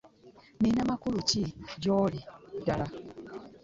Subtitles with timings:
[0.57, 1.43] Nnina makulu ki
[1.83, 2.19] gy'oli
[2.59, 2.85] ddala?